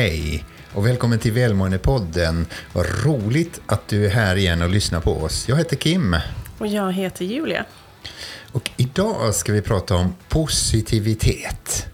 Hej 0.00 0.44
och 0.74 0.86
välkommen 0.86 1.18
till 1.18 1.32
Välmåendepodden. 1.32 2.46
Vad 2.72 2.86
roligt 3.04 3.60
att 3.66 3.88
du 3.88 4.06
är 4.06 4.10
här 4.10 4.36
igen 4.36 4.62
och 4.62 4.70
lyssnar 4.70 5.00
på 5.00 5.12
oss. 5.12 5.48
Jag 5.48 5.56
heter 5.56 5.76
Kim. 5.76 6.16
Och 6.58 6.66
jag 6.66 6.92
heter 6.92 7.24
Julia. 7.24 7.64
Och 8.52 8.70
idag 8.76 9.34
ska 9.34 9.52
vi 9.52 9.62
prata 9.62 9.94
om 9.94 10.14
positivitet. 10.28 11.89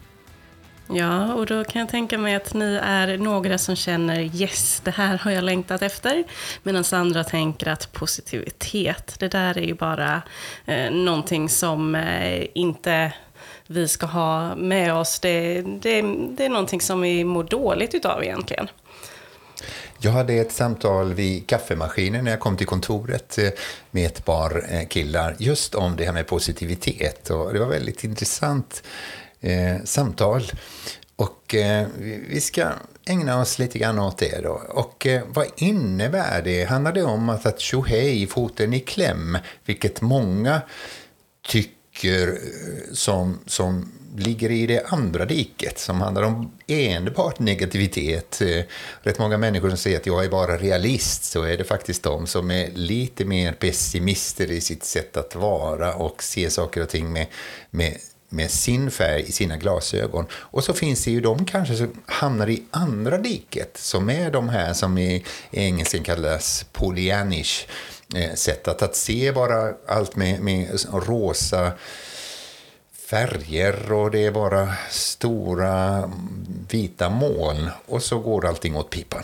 Ja, 0.89 1.33
och 1.33 1.45
då 1.45 1.63
kan 1.63 1.79
jag 1.79 1.89
tänka 1.89 2.17
mig 2.17 2.35
att 2.35 2.53
ni 2.53 2.79
är 2.83 3.17
några 3.17 3.57
som 3.57 3.75
känner 3.75 4.19
yes, 4.19 4.81
det 4.83 4.91
här 4.91 5.17
har 5.17 5.31
jag 5.31 5.43
längtat 5.43 5.81
efter. 5.81 6.23
Medan 6.63 6.83
andra 6.91 7.23
tänker 7.23 7.67
att 7.67 7.93
positivitet, 7.93 9.15
det 9.19 9.27
där 9.27 9.57
är 9.57 9.61
ju 9.61 9.73
bara 9.73 10.21
eh, 10.65 10.91
någonting 10.91 11.49
som 11.49 11.95
eh, 11.95 12.45
inte 12.53 13.13
vi 13.67 13.87
ska 13.87 14.05
ha 14.05 14.55
med 14.55 14.93
oss. 14.93 15.19
Det, 15.19 15.61
det, 15.61 16.01
det 16.29 16.45
är 16.45 16.49
någonting 16.49 16.81
som 16.81 17.01
vi 17.01 17.23
mår 17.23 17.43
dåligt 17.43 17.95
utav 17.95 18.23
egentligen. 18.23 18.67
Jag 19.99 20.11
hade 20.11 20.33
ett 20.33 20.51
samtal 20.51 21.13
vid 21.13 21.47
kaffemaskinen 21.47 22.23
när 22.23 22.31
jag 22.31 22.39
kom 22.39 22.57
till 22.57 22.67
kontoret 22.67 23.37
eh, 23.37 23.49
med 23.91 24.05
ett 24.05 24.25
par 24.25 24.65
eh, 24.69 24.87
killar 24.87 25.35
just 25.39 25.75
om 25.75 25.95
det 25.95 26.05
här 26.05 26.13
med 26.13 26.27
positivitet. 26.27 27.29
Och 27.29 27.53
det 27.53 27.59
var 27.59 27.67
väldigt 27.67 28.03
intressant 28.03 28.83
eh, 29.41 29.83
samtal. 29.83 30.43
Och 31.15 31.55
eh, 31.55 31.87
vi 32.29 32.41
ska 32.41 32.67
ägna 33.05 33.41
oss 33.41 33.59
lite 33.59 33.79
grann 33.79 33.99
åt 33.99 34.17
det 34.17 34.41
då. 34.43 34.61
Och 34.69 35.07
eh, 35.07 35.23
vad 35.27 35.47
innebär 35.57 36.41
det? 36.41 36.63
Handlar 36.63 36.93
det 36.93 37.03
om 37.03 37.29
att, 37.29 37.45
att 37.45 37.59
tjohej, 37.59 38.27
foten 38.27 38.73
i 38.73 38.79
kläm, 38.79 39.37
vilket 39.65 40.01
många 40.01 40.61
tycker 41.47 42.27
eh, 42.27 42.93
som, 42.93 43.39
som 43.45 43.91
ligger 44.17 44.51
i 44.51 44.67
det 44.67 44.85
andra 44.85 45.25
diket 45.25 45.79
som 45.79 46.01
handlar 46.01 46.23
om 46.23 46.51
enbart 46.67 47.39
negativitet. 47.39 48.41
Eh, 48.41 48.63
rätt 49.01 49.19
många 49.19 49.37
människor 49.37 49.69
som 49.69 49.77
säger 49.77 49.97
att 49.97 50.05
jag 50.05 50.25
är 50.25 50.29
bara 50.29 50.57
realist 50.57 51.23
så 51.23 51.43
är 51.43 51.57
det 51.57 51.63
faktiskt 51.63 52.03
de 52.03 52.27
som 52.27 52.51
är 52.51 52.71
lite 52.73 53.25
mer 53.25 53.53
pessimister 53.53 54.51
i 54.51 54.61
sitt 54.61 54.83
sätt 54.83 55.17
att 55.17 55.35
vara 55.35 55.93
och 55.93 56.23
se 56.23 56.49
saker 56.49 56.81
och 56.81 56.89
ting 56.89 57.13
med, 57.13 57.27
med 57.69 57.97
med 58.29 58.51
sin 58.51 58.91
färg 58.91 59.21
i 59.21 59.31
sina 59.31 59.57
glasögon. 59.57 60.25
Och 60.31 60.63
så 60.63 60.73
finns 60.73 61.03
det 61.03 61.11
ju 61.11 61.21
de 61.21 61.45
kanske 61.45 61.75
som 61.75 61.93
hamnar 62.05 62.49
i 62.49 62.63
andra 62.71 63.17
diket, 63.17 63.77
som 63.77 64.09
är 64.09 64.31
de 64.31 64.49
här 64.49 64.73
som 64.73 64.97
i 64.97 65.23
engelskan 65.51 66.03
kallas 66.03 66.65
polyanish 66.71 67.67
eh, 68.15 68.33
sättet 68.33 68.81
att 68.81 68.95
se 68.95 69.31
bara 69.31 69.73
allt 69.87 70.15
med, 70.15 70.41
med 70.41 70.79
rosa 70.93 71.71
färger 73.09 73.91
och 73.91 74.11
det 74.11 74.25
är 74.25 74.31
bara 74.31 74.73
stora 74.89 76.11
vita 76.69 77.09
moln 77.09 77.69
och 77.85 78.03
så 78.03 78.19
går 78.19 78.45
allting 78.45 78.75
åt 78.75 78.89
pipan. 78.89 79.23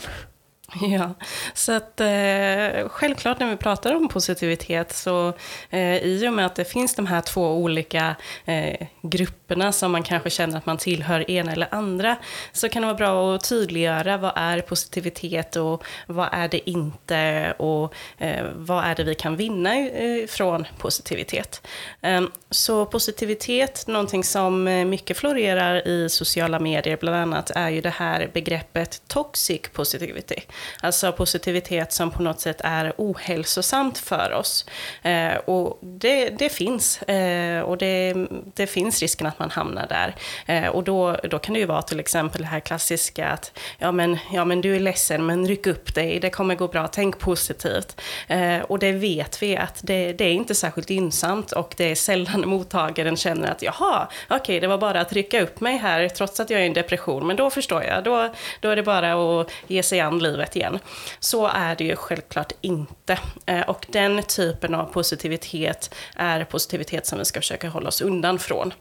Ja, 0.80 1.14
så 1.54 1.72
att 1.72 2.00
eh, 2.00 2.88
självklart 2.88 3.40
när 3.40 3.50
vi 3.50 3.56
pratar 3.56 3.94
om 3.94 4.08
positivitet 4.08 4.92
så 4.92 5.32
eh, 5.70 5.96
i 5.96 6.28
och 6.28 6.32
med 6.32 6.46
att 6.46 6.54
det 6.54 6.64
finns 6.64 6.94
de 6.94 7.06
här 7.06 7.20
två 7.20 7.54
olika 7.54 8.16
eh, 8.44 8.86
grupperna 9.02 9.72
som 9.72 9.92
man 9.92 10.02
kanske 10.02 10.30
känner 10.30 10.58
att 10.58 10.66
man 10.66 10.78
tillhör 10.78 11.30
ena 11.30 11.52
eller 11.52 11.68
andra 11.70 12.16
så 12.52 12.68
kan 12.68 12.82
det 12.82 12.86
vara 12.86 12.96
bra 12.96 13.34
att 13.34 13.48
tydliggöra 13.48 14.16
vad 14.16 14.32
är 14.36 14.60
positivitet 14.60 15.56
och 15.56 15.84
vad 16.06 16.28
är 16.32 16.48
det 16.48 16.70
inte 16.70 17.54
och 17.58 17.94
eh, 18.18 18.46
vad 18.54 18.84
är 18.84 18.94
det 18.94 19.04
vi 19.04 19.14
kan 19.14 19.36
vinna 19.36 19.76
eh, 19.76 20.26
från 20.26 20.66
positivitet. 20.78 21.66
Eh, 22.00 22.22
så 22.50 22.86
positivitet, 22.86 23.84
någonting 23.86 24.24
som 24.24 24.68
eh, 24.68 24.84
mycket 24.84 25.16
florerar 25.16 25.88
i 25.88 26.08
sociala 26.08 26.58
medier 26.58 26.96
bland 27.00 27.16
annat 27.16 27.50
är 27.50 27.68
ju 27.68 27.80
det 27.80 27.90
här 27.90 28.30
begreppet 28.32 29.02
toxic 29.06 29.60
positivity. 29.72 30.42
Alltså 30.80 31.12
positivitet 31.12 31.92
som 31.92 32.10
på 32.10 32.22
något 32.22 32.40
sätt 32.40 32.60
är 32.64 32.92
ohälsosamt 32.96 33.98
för 33.98 34.32
oss. 34.32 34.66
Eh, 35.02 35.34
och 35.34 35.78
det, 35.80 36.30
det 36.30 36.48
finns. 36.48 37.02
Eh, 37.02 37.60
och 37.60 37.78
det, 37.78 38.14
det, 38.54 38.66
finns 38.66 39.02
risken 39.02 39.26
att 39.26 39.38
man 39.38 39.50
hamnar 39.50 39.86
där. 39.86 40.14
Eh, 40.46 40.68
och 40.68 40.84
då, 40.84 41.16
då 41.30 41.38
kan 41.38 41.54
det 41.54 41.60
ju 41.60 41.66
vara 41.66 41.82
till 41.82 42.00
exempel 42.00 42.42
det 42.42 42.48
här 42.48 42.60
klassiska 42.60 43.28
att 43.28 43.58
ja 43.78 43.92
men, 43.92 44.18
ja 44.32 44.44
men 44.44 44.60
du 44.60 44.76
är 44.76 44.80
ledsen 44.80 45.26
men 45.26 45.48
ryck 45.48 45.66
upp 45.66 45.94
dig, 45.94 46.20
det 46.20 46.30
kommer 46.30 46.54
gå 46.54 46.68
bra, 46.68 46.88
tänk 46.88 47.18
positivt. 47.18 48.00
Eh, 48.28 48.58
och 48.58 48.78
det 48.78 48.92
vet 48.92 49.42
vi 49.42 49.56
att 49.56 49.80
det, 49.82 50.12
det, 50.12 50.24
är 50.24 50.32
inte 50.32 50.54
särskilt 50.54 50.90
gynnsamt 50.90 51.52
och 51.52 51.74
det 51.76 51.90
är 51.90 51.94
sällan 51.94 52.48
mottagaren 52.48 53.16
känner 53.16 53.50
att 53.50 53.62
jaha, 53.62 54.08
okej 54.28 54.36
okay, 54.40 54.60
det 54.60 54.66
var 54.66 54.78
bara 54.78 55.00
att 55.00 55.12
rycka 55.12 55.42
upp 55.42 55.60
mig 55.60 55.76
här 55.76 56.08
trots 56.08 56.40
att 56.40 56.50
jag 56.50 56.60
är 56.60 56.64
i 56.64 56.66
en 56.66 56.72
depression, 56.72 57.26
men 57.26 57.36
då 57.36 57.50
förstår 57.50 57.82
jag, 57.82 58.04
då, 58.04 58.34
då 58.60 58.70
är 58.70 58.76
det 58.76 58.82
bara 58.82 59.40
att 59.40 59.50
ge 59.66 59.82
sig 59.82 60.00
an 60.00 60.18
livet 60.18 60.53
igen. 60.56 60.78
Så 61.20 61.46
är 61.46 61.76
det 61.76 61.84
ju 61.84 61.96
självklart 61.96 62.52
inte. 62.60 63.18
Eh, 63.46 63.60
och 63.60 63.86
den 63.88 64.22
typen 64.22 64.74
av 64.74 64.84
positivitet 64.84 65.94
är 66.16 66.44
positivitet 66.44 67.06
som 67.06 67.18
vi 67.18 67.24
ska 67.24 67.40
försöka 67.40 67.68
hålla 67.68 67.88
oss 67.88 68.00
undan 68.00 68.38
från. 68.38 68.72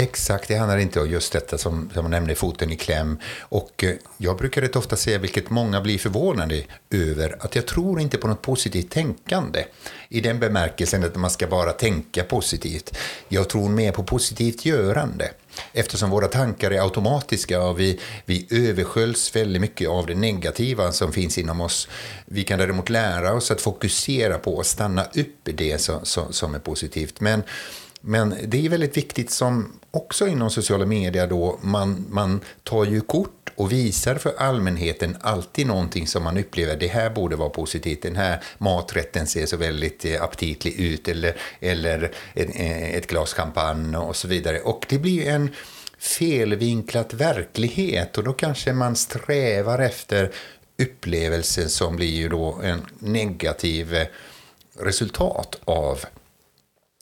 Exakt, 0.00 0.48
det 0.48 0.56
handlar 0.56 0.78
inte 0.78 1.00
om 1.00 1.10
just 1.10 1.32
detta 1.32 1.58
som, 1.58 1.90
som 1.94 2.04
man 2.04 2.10
nämnde, 2.10 2.34
foten 2.34 2.72
i 2.72 2.76
kläm. 2.76 3.18
Och 3.40 3.84
eh, 3.84 3.94
jag 4.16 4.36
brukar 4.36 4.60
rätt 4.62 4.76
ofta 4.76 4.96
säga, 4.96 5.18
vilket 5.18 5.50
många 5.50 5.80
blir 5.80 5.98
förvånade 5.98 6.62
över, 6.90 7.36
att 7.40 7.56
jag 7.56 7.66
tror 7.66 8.00
inte 8.00 8.18
på 8.18 8.28
något 8.28 8.42
positivt 8.42 8.90
tänkande. 8.90 9.64
I 10.08 10.20
den 10.20 10.40
bemärkelsen 10.40 11.04
att 11.04 11.16
man 11.16 11.30
ska 11.30 11.46
bara 11.46 11.72
tänka 11.72 12.24
positivt. 12.24 12.98
Jag 13.28 13.48
tror 13.48 13.68
mer 13.68 13.92
på 13.92 14.02
positivt 14.02 14.64
görande. 14.64 15.30
Eftersom 15.72 16.10
våra 16.10 16.28
tankar 16.28 16.70
är 16.70 16.80
automatiska 16.80 17.62
och 17.62 17.80
vi, 17.80 18.00
vi 18.24 18.46
översköljs 18.50 19.36
väldigt 19.36 19.62
mycket 19.62 19.88
av 19.88 20.06
det 20.06 20.14
negativa 20.14 20.92
som 20.92 21.12
finns 21.12 21.38
inom 21.38 21.60
oss. 21.60 21.88
Vi 22.26 22.44
kan 22.44 22.58
däremot 22.58 22.90
lära 22.90 23.34
oss 23.34 23.50
att 23.50 23.60
fokusera 23.60 24.38
på 24.38 24.54
och 24.54 24.66
stanna 24.66 25.04
upp 25.04 25.48
i 25.48 25.52
det 25.52 25.78
som, 25.78 25.98
som, 26.02 26.32
som 26.32 26.54
är 26.54 26.58
positivt. 26.58 27.20
Men 27.20 27.42
men 28.00 28.34
det 28.44 28.66
är 28.66 28.68
väldigt 28.68 28.96
viktigt 28.96 29.30
som 29.30 29.72
också 29.90 30.26
inom 30.26 30.50
sociala 30.50 30.86
medier 30.86 31.26
då, 31.26 31.58
man, 31.62 32.06
man 32.08 32.40
tar 32.62 32.84
ju 32.84 33.00
kort 33.00 33.37
och 33.58 33.72
visar 33.72 34.14
för 34.14 34.34
allmänheten 34.38 35.16
alltid 35.20 35.66
någonting 35.66 36.06
som 36.06 36.22
man 36.24 36.38
upplever, 36.38 36.76
det 36.76 36.88
här 36.88 37.10
borde 37.10 37.36
vara 37.36 37.48
positivt, 37.48 38.02
den 38.02 38.16
här 38.16 38.42
maträtten 38.58 39.26
ser 39.26 39.46
så 39.46 39.56
väldigt 39.56 40.04
eh, 40.04 40.22
aptitlig 40.22 40.80
ut, 40.80 41.08
eller, 41.08 41.36
eller 41.60 42.10
ett, 42.34 42.50
eh, 42.54 42.94
ett 42.94 43.06
glas 43.06 43.34
champagne 43.34 43.98
och 43.98 44.16
så 44.16 44.28
vidare. 44.28 44.60
Och 44.60 44.86
det 44.88 44.98
blir 44.98 45.28
en 45.28 45.50
felvinklat 45.98 47.14
verklighet 47.14 48.18
och 48.18 48.24
då 48.24 48.32
kanske 48.32 48.72
man 48.72 48.96
strävar 48.96 49.78
efter 49.78 50.32
upplevelser 50.82 51.66
som 51.66 51.96
blir 51.96 52.14
ju 52.14 52.28
då 52.28 52.60
en 52.64 52.86
negativ 52.98 53.94
eh, 53.94 54.06
resultat 54.78 55.60
av 55.64 56.04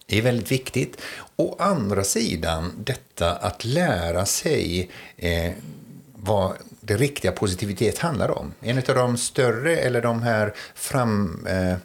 det 0.07 0.19
är 0.19 0.23
väldigt 0.23 0.53
viktigt. 0.53 1.01
Å 1.37 1.57
andra 1.59 2.05
sidan, 2.05 2.73
detta 2.79 3.33
att 3.33 3.65
lära 3.65 4.27
sig 4.27 4.91
eh, 5.17 5.53
vad 6.27 6.57
det 6.81 6.97
riktiga 6.97 7.33
positivitet 7.33 7.99
handlar 7.99 8.39
om. 8.39 8.55
En 8.61 8.79
av 8.79 8.95
de 8.95 9.17
större, 9.17 9.77
eller 9.77 10.03
de 10.03 10.23
här 10.23 10.55
fram, 10.75 11.47
eh, 11.47 11.77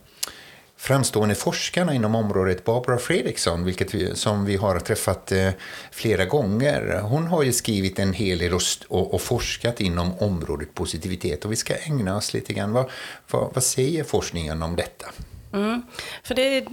framstående 0.78 1.36
forskarna 1.36 1.94
inom 1.94 2.16
området, 2.16 2.64
Barbara 2.64 2.98
Fredriksson, 2.98 3.66
vilket 3.66 3.94
vi, 3.94 4.16
som 4.16 4.46
vi 4.46 4.56
har 4.56 4.80
träffat 4.80 5.32
eh, 5.32 5.50
flera 5.92 6.26
gånger. 6.26 7.00
Hon 7.02 7.28
har 7.28 7.44
ju 7.44 7.54
skrivit 7.54 8.00
en 8.00 8.14
hel 8.14 8.38
del 8.38 8.54
och, 8.54 8.62
och, 8.88 9.14
och, 9.14 9.22
forskat 9.22 9.82
inom 9.82 10.14
området 10.20 10.74
positivitet 10.74 11.46
och 11.46 11.52
vi 11.52 11.56
ska 11.56 11.74
ägna 11.76 12.18
oss 12.18 12.34
lite 12.34 12.54
grann. 12.54 12.72
Vad, 12.72 12.90
vad, 13.32 13.54
vad 13.54 13.64
säger 13.64 14.04
forskningen 14.04 14.64
om 14.64 14.76
detta? 14.76 15.06
Mm. 15.54 15.84
För 16.24 16.36
det, 16.36 16.66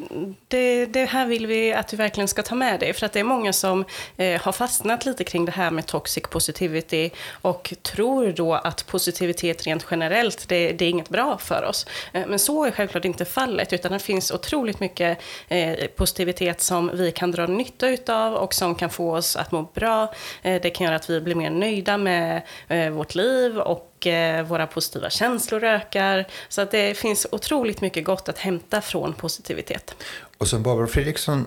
det, 0.49 0.87
det, 0.87 1.05
här 1.05 1.27
vill 1.27 1.47
vi 1.47 1.73
att 1.73 1.89
du 1.89 1.97
verkligen 1.97 2.29
ska 2.29 2.43
ta 2.43 2.55
med 2.55 2.81
dig. 2.81 2.93
För 2.93 3.07
att 3.07 3.13
det 3.13 3.21
är 3.21 3.25
många 3.25 3.53
som 3.53 3.85
eh, 4.17 4.41
har 4.41 4.53
fastnat 4.53 5.07
lite 5.07 5.25
kring 5.25 5.45
det 5.45 5.53
här 5.53 5.71
med 5.71 5.87
toxic 5.87 6.25
positivity 6.31 7.11
och 7.31 7.75
tror 7.83 8.33
då 8.33 8.55
att 8.55 8.87
positivitet 8.87 9.67
rent 9.67 9.87
generellt, 9.91 10.49
det, 10.49 10.73
det 10.73 10.85
är 10.85 10.89
inget 10.89 11.09
bra 11.09 11.39
för 11.39 11.65
oss. 11.65 11.87
Eh, 12.13 12.27
men 12.27 12.39
så 12.39 12.65
är 12.65 12.71
självklart 12.71 13.05
inte 13.05 13.25
fallet, 13.25 13.73
utan 13.73 13.93
det 13.93 13.99
finns 13.99 14.31
otroligt 14.31 14.81
mycket 14.81 15.19
eh, 15.49 15.87
positivitet 15.97 16.61
som 16.61 16.91
vi 16.95 17.13
kan 17.13 17.31
dra 17.31 17.47
nytta 17.47 17.89
utav 17.89 18.35
och 18.35 18.55
som 18.55 18.75
kan 18.75 18.91
få 18.91 19.17
oss 19.17 19.37
att 19.37 19.53
må 19.53 19.63
bra. 19.63 20.15
Eh, 20.43 20.63
det 20.63 20.71
kan 20.71 20.85
göra 20.85 20.97
att 20.97 21.11
vi 21.11 21.21
blir 21.21 21.35
mer 21.35 21.51
nöjda 21.51 21.99
med 21.99 22.43
eh, 22.69 22.91
vårt 22.91 23.15
liv 23.15 23.59
och 23.59 23.88
och 23.99 24.07
eh, 24.07 24.47
våra 24.47 24.67
positiva 24.67 25.11
känslor 25.11 25.65
ökar. 25.65 26.27
Så 26.49 26.61
att 26.61 26.71
det 26.71 26.95
finns 26.97 27.27
otroligt 27.31 27.81
mycket 27.81 28.05
gott 28.05 28.29
att 28.29 28.39
hämta 28.39 28.81
från 28.81 29.15
positivitet. 29.15 29.95
Och 30.39 30.49
som 30.49 30.63
Barbara 30.63 30.87
Fredriksson 30.87 31.47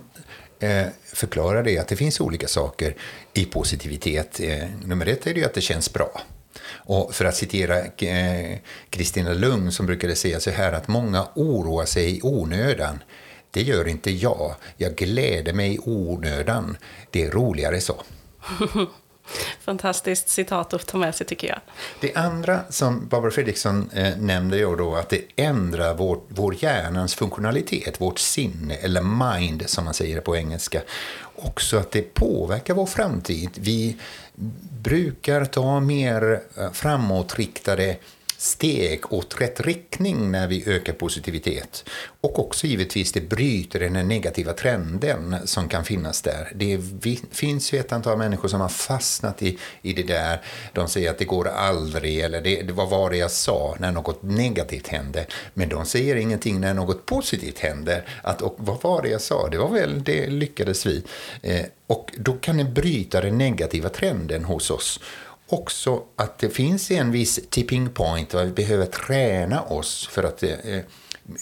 eh, 0.60 0.88
förklarar 1.14 1.64
det 1.64 1.78
att 1.78 1.88
det 1.88 1.96
finns 1.96 2.22
olika 2.22 2.48
saker 2.48 2.96
i 3.34 3.46
positivitet. 3.46 4.40
Eh, 4.40 4.68
nummer 4.86 5.06
ett 5.06 5.28
är 5.28 5.34
det 5.34 5.46
att 5.46 5.54
det 5.54 5.62
känns 5.62 5.94
bra. 5.94 6.22
Och 6.70 7.16
för 7.16 7.26
att 7.26 7.36
citera 7.36 7.84
Kristina 8.90 9.34
Lugn 9.34 9.72
som 9.72 9.86
brukade 9.86 10.16
säga 10.16 10.40
så 10.40 10.52
här 10.52 10.74
att 10.74 10.88
många 10.88 11.28
oroar 11.36 11.86
sig 11.86 12.18
i 12.18 12.22
onödan. 12.24 13.04
Det 13.52 13.62
gör 13.62 13.88
inte 13.88 14.12
jag. 14.12 14.56
Jag 14.78 14.96
gläder 14.96 15.54
mig 15.54 15.76
i 15.76 15.80
onödan. 15.80 16.78
Det 17.12 17.24
är 17.24 17.32
roligare 17.32 17.82
så. 17.82 17.96
Fantastiskt 19.62 20.30
citat 20.30 20.74
att 20.74 20.88
ta 20.88 20.98
med 20.98 21.16
sig 21.16 21.28
tycker 21.28 21.48
jag. 21.48 21.60
Det 22.00 22.16
andra 22.16 22.60
som 22.70 23.08
Barbara 23.08 23.32
Fredriksson 23.32 23.90
eh, 23.94 24.18
nämnde 24.18 24.58
ju 24.58 24.76
då 24.76 24.96
att 24.96 25.10
det 25.10 25.22
ändrar 25.36 25.94
vår, 25.94 26.20
vår 26.28 26.56
hjärnans 26.64 27.16
funktionalitet, 27.16 28.02
vårt 28.02 28.20
sinne 28.20 28.76
eller 28.76 29.02
mind 29.02 29.64
som 29.70 29.86
man 29.86 29.94
säger 29.94 30.22
på 30.22 30.38
engelska. 30.38 30.82
Också 31.36 31.78
att 31.78 31.92
det 31.92 32.14
påverkar 32.14 32.74
vår 32.74 32.86
framtid. 32.86 33.50
Vi 33.54 33.98
brukar 34.82 35.46
ta 35.46 35.80
mer 35.80 36.42
eh, 36.58 36.72
framåtriktade 36.72 37.98
steg 38.42 39.14
åt 39.14 39.42
rätt 39.42 39.62
riktning 39.62 40.32
när 40.32 40.48
vi 40.48 40.64
ökar 40.68 40.94
positivitet. 40.94 41.90
Och 42.22 42.40
också 42.40 42.68
givetvis 42.68 43.12
det 43.12 43.22
bryter 43.22 43.80
den 43.80 44.08
negativa 44.08 44.54
trenden 44.54 45.36
som 45.46 45.70
kan 45.70 45.86
finnas 45.86 46.22
där. 46.22 46.52
Det 46.56 46.80
finns 47.32 47.74
ju 47.74 47.80
ett 47.80 47.92
antal 47.92 48.18
människor 48.18 48.48
som 48.50 48.62
har 48.62 48.70
fastnat 48.70 49.44
i, 49.44 49.58
i 49.82 49.94
det 49.94 50.04
där. 50.04 50.42
De 50.74 50.88
säger 50.88 51.10
att 51.10 51.18
det 51.18 51.26
går 51.26 51.48
aldrig, 51.48 52.20
eller 52.20 52.42
det, 52.42 52.72
vad 52.72 52.90
var 52.90 53.10
det 53.10 53.18
jag 53.18 53.32
sa 53.32 53.76
när 53.80 53.92
något 53.92 54.24
negativt 54.24 54.88
hände? 54.88 55.26
Men 55.54 55.70
de 55.70 55.86
säger 55.86 56.16
ingenting 56.16 56.60
när 56.60 56.74
något 56.74 57.06
positivt 57.06 57.60
händer. 57.60 58.08
Att, 58.24 58.42
och 58.42 58.56
vad 58.58 58.82
var 58.82 59.02
det 59.02 59.10
jag 59.10 59.22
sa? 59.22 59.50
Det 59.50 59.58
var 59.58 59.70
väl, 59.70 60.04
det 60.04 60.28
lyckades 60.28 60.86
vi. 60.86 61.04
Eh, 61.42 61.66
och 61.88 62.12
då 62.18 62.34
kan 62.34 62.58
det 62.58 62.64
bryta 62.64 63.22
den 63.22 63.38
negativa 63.38 63.90
trenden 63.90 64.46
hos 64.46 64.72
oss 64.72 65.00
också 65.54 66.04
att 66.16 66.40
det 66.40 66.50
finns 66.50 66.92
en 66.92 67.12
viss 67.12 67.40
tipping 67.50 67.90
point 67.90 68.34
och 68.34 68.46
vi 68.46 68.52
behöver 68.52 68.86
träna 68.86 69.62
oss 69.62 70.08
för 70.08 70.24
att 70.24 70.44
eh, 70.44 70.50
eh, 70.50 70.84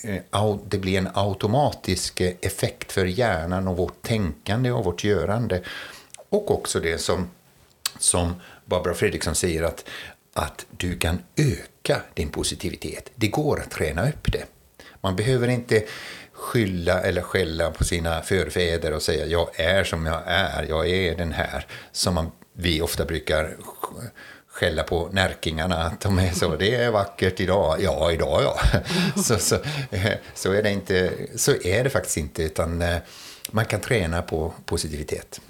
det, 0.02 0.60
det 0.70 0.78
blir 0.78 0.98
en 0.98 1.10
automatisk 1.14 2.22
eh, 2.22 2.34
effekt 2.42 2.92
för 2.92 3.06
hjärnan 3.06 3.68
och 3.68 3.78
vårt 3.78 4.02
tänkande 4.02 4.72
och 4.72 4.86
vårt 4.86 5.04
görande. 5.04 5.62
Och 6.30 6.52
också 6.52 6.80
det 6.80 6.98
som, 6.98 7.30
som 8.00 8.34
Barbara 8.66 8.94
Fredriksson 8.94 9.36
säger 9.36 9.64
att, 9.64 9.86
att 10.34 10.66
du 10.78 10.98
kan 10.98 11.20
öka 11.36 12.02
din 12.14 12.30
positivitet. 12.30 13.12
Det 13.16 13.28
går 13.28 13.60
att 13.60 13.72
träna 13.72 14.10
upp 14.10 14.32
det. 14.32 14.46
Man 15.02 15.16
behöver 15.16 15.48
inte 15.48 15.84
skylla 16.34 17.02
eller 17.02 17.22
skälla 17.22 17.72
på 17.72 17.84
sina 17.84 18.22
förfäder 18.22 18.94
och 18.94 19.02
säga 19.02 19.26
jag 19.26 19.60
är 19.60 19.84
som 19.84 20.06
jag 20.06 20.22
är, 20.26 20.64
jag 20.70 20.90
är 20.90 21.18
den 21.18 21.32
här, 21.32 21.66
som 21.92 22.16
man 22.16 22.32
vi 22.62 22.82
ofta 22.82 23.06
brukar 23.06 23.56
skälla 24.48 24.84
på 24.84 25.10
närkingarna 25.12 25.76
att 25.76 26.02
de 26.02 26.20
är 26.20 26.32
så, 26.32 26.56
det 26.56 26.76
är 26.76 26.92
vackert 26.92 27.40
idag, 27.40 27.82
ja 27.82 28.12
idag 28.12 28.42
ja. 28.44 28.60
Så, 29.24 29.38
så, 29.38 29.58
så, 30.34 30.54
är, 30.54 30.64
det 30.64 30.72
inte, 30.72 31.12
så 31.36 31.52
är 31.52 31.84
det 31.84 31.90
faktiskt 31.90 32.18
inte, 32.18 32.44
utan 32.44 32.82
eh, 32.82 32.98
man 33.52 33.66
kan 33.66 33.80
träna 33.80 34.22
på 34.22 34.54
positivitet. 34.66 35.42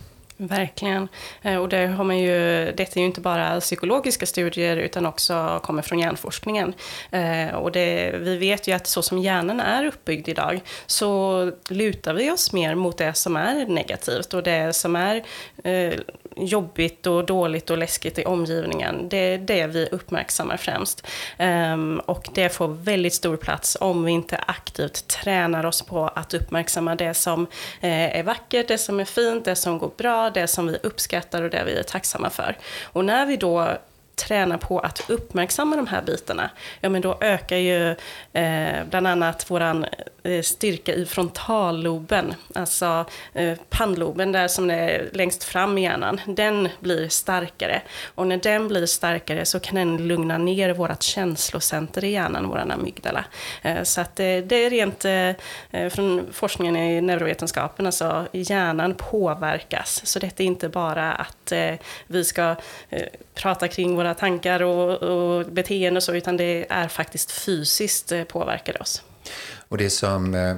Verkligen. 0.42 1.08
Eh, 1.42 1.56
och 1.56 1.70
det 1.70 1.88
har 1.88 2.04
man 2.04 2.20
ju, 2.20 2.66
detta 2.78 2.92
är 2.96 3.00
ju 3.00 3.06
inte 3.06 3.22
bara 3.22 3.60
psykologiska 3.60 4.26
studier 4.26 4.78
utan 4.78 5.06
också 5.06 5.60
kommer 5.64 5.82
från 5.82 6.00
hjärnforskningen. 6.00 6.74
Eh, 7.12 7.56
och 7.56 7.72
det, 7.72 8.16
vi 8.20 8.38
vet 8.38 8.68
ju 8.68 8.72
att 8.72 8.88
så 8.88 9.02
som 9.02 9.18
hjärnan 9.18 9.60
är 9.60 9.86
uppbyggd 9.86 10.28
idag 10.28 10.62
så 10.86 11.52
lutar 11.70 12.14
vi 12.14 12.32
oss 12.32 12.54
mer 12.54 12.76
mot 12.76 12.98
det 12.98 13.14
som 13.14 13.36
är 13.36 13.66
negativt 13.66 14.34
och 14.34 14.44
det 14.44 14.74
som 14.74 14.96
är 14.96 15.24
jobbigt 16.46 17.08
och 17.08 17.26
dåligt 17.26 17.70
och 17.70 17.78
läskigt 17.78 18.20
i 18.20 18.26
omgivningen. 18.26 19.10
Det 19.10 19.18
är 19.18 19.38
det 19.38 19.68
vi 19.68 19.90
uppmärksammar 19.92 20.58
främst. 20.58 21.08
Ehm, 21.38 22.02
och 22.06 22.30
det 22.34 22.50
får 22.50 22.68
väldigt 22.68 23.14
stor 23.14 23.38
plats 23.38 23.78
om 23.82 24.04
vi 24.04 24.12
inte 24.12 24.38
aktivt 24.38 25.08
tränar 25.08 25.66
oss 25.66 25.82
på 25.82 26.08
att 26.08 26.34
uppmärksamma 26.34 26.96
det 26.96 27.14
som 27.14 27.48
eh, 27.82 28.18
är 28.20 28.24
vackert, 28.24 28.68
det 28.68 28.78
som 28.78 29.00
är 29.00 29.06
fint, 29.06 29.46
det 29.46 29.56
som 29.56 29.80
går 29.80 29.92
bra, 29.98 30.30
det 30.30 30.48
som 30.48 30.68
vi 30.68 30.78
uppskattar 30.84 31.44
och 31.44 31.50
det 31.50 31.64
vi 31.66 31.74
är 31.74 31.84
tacksamma 31.84 32.30
för. 32.30 32.58
Och 32.84 33.06
när 33.06 33.26
vi 33.26 33.38
då 33.38 33.78
tränar 34.20 34.58
på 34.58 34.80
att 34.80 35.10
uppmärksamma 35.10 35.76
de 35.76 35.88
här 35.88 36.02
bitarna, 36.02 36.50
ja 36.82 36.90
men 36.90 37.02
då 37.02 37.18
ökar 37.22 37.58
ju 37.58 37.96
eh, 38.34 38.84
bland 38.90 39.08
annat 39.08 39.52
våran 39.52 39.86
eh, 40.24 40.42
styrka 40.42 40.94
i 40.94 41.06
frontalloben, 41.06 42.34
alltså 42.56 43.06
eh, 43.34 43.58
pannloben 43.70 44.32
där 44.32 44.48
som 44.48 44.72
är 44.72 45.10
längst 45.14 45.44
fram 45.44 45.78
i 45.78 45.84
hjärnan, 45.84 46.22
den 46.26 46.70
blir 46.80 47.10
starkare. 47.10 47.82
Och 48.16 48.28
när 48.28 48.38
den 48.38 48.68
blir 48.68 48.86
starkare 48.86 49.46
så 49.46 49.60
kan 49.60 49.76
den 49.76 50.08
lugna 50.08 50.38
ner 50.38 50.74
vårat 50.74 51.04
känslocenter 51.04 52.04
i 52.04 52.12
hjärnan, 52.12 52.50
våran 52.50 52.72
amygdala. 52.72 53.26
Eh, 53.62 53.84
så 53.84 54.02
att 54.02 54.16
det, 54.16 54.42
det 54.42 54.56
är 54.56 54.70
rent 54.70 55.06
eh, 55.06 55.30
eh, 55.72 55.90
från 55.90 56.28
forskningen 56.32 56.76
i 56.76 57.02
neurovetenskapen, 57.02 57.86
alltså 57.86 58.28
hjärnan 58.32 58.96
påverkas. 58.96 60.02
Så 60.06 60.20
detta 60.20 60.44
är 60.44 60.48
inte 60.48 60.70
bara 60.70 61.14
att 61.14 61.52
eh, 61.52 61.74
vi 62.08 62.24
ska 62.24 62.56
prata 63.34 63.68
kring 63.68 63.96
våra 63.96 64.09
tankar 64.14 64.62
och, 64.62 65.04
och 65.04 65.46
beteenden 65.46 65.98
och 65.98 66.04
så, 66.04 66.14
utan 66.14 66.38
det 66.38 66.66
är 66.70 66.88
faktiskt 66.88 67.32
fysiskt 67.32 68.12
eh, 68.12 68.24
påverkar 68.24 68.82
oss. 68.82 69.04
Och 69.70 69.78
det 69.78 69.90
som 69.90 70.36
eh, 70.36 70.56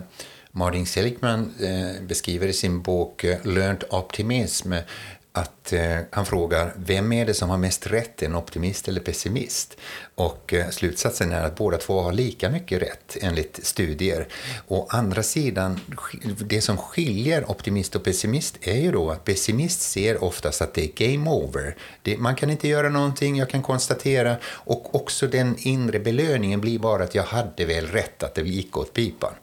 Martin 0.52 0.86
Seligman 0.86 1.54
eh, 1.60 2.02
beskriver 2.02 2.48
i 2.48 2.54
sin 2.54 2.82
bok 2.82 3.24
eh, 3.24 3.46
Learned 3.46 3.84
Optimism 3.90 4.74
att 5.34 5.74
eh, 5.74 5.98
han 6.12 6.26
frågar 6.26 6.74
vem 6.76 7.12
är 7.12 7.26
det 7.26 7.34
som 7.34 7.50
har 7.50 7.58
mest 7.58 7.88
rätt, 7.88 8.24
en 8.24 8.36
optimist 8.36 8.88
eller 8.88 9.02
pessimist? 9.02 9.78
Och 10.16 10.54
eh, 10.54 10.70
slutsatsen 10.70 11.32
är 11.32 11.44
att 11.44 11.56
båda 11.56 11.78
två 11.78 12.02
har 12.02 12.14
lika 12.14 12.50
mycket 12.50 12.82
rätt 12.82 13.18
enligt 13.22 13.60
studier. 13.64 14.28
Å 14.68 14.88
andra 14.90 15.24
sidan, 15.24 15.80
det 16.38 16.62
som 16.62 16.78
skiljer 16.78 17.52
optimist 17.52 17.96
och 17.96 18.04
pessimist 18.04 18.58
är 18.62 18.76
ju 18.76 18.92
då 18.92 19.12
att 19.12 19.24
pessimist 19.24 19.82
ser 19.82 20.24
oftast 20.24 20.62
att 20.62 20.74
det 20.74 20.84
är 20.84 21.14
game 21.14 21.30
over. 21.30 21.76
Det, 22.02 22.18
man 22.18 22.36
kan 22.36 22.50
inte 22.50 22.68
göra 22.68 22.90
någonting, 22.90 23.38
jag 23.38 23.50
kan 23.50 23.62
konstatera. 23.62 24.36
Och 24.46 24.96
också 24.96 25.28
den 25.28 25.56
inre 25.60 26.00
belöningen 26.00 26.62
blir 26.62 26.80
bara 26.80 27.04
att 27.04 27.16
jag 27.16 27.24
hade 27.24 27.66
väl 27.66 27.88
rätt 27.88 28.24
att 28.24 28.36
det 28.36 28.42
gick 28.42 28.78
åt 28.78 28.94
pipan. 28.94 29.34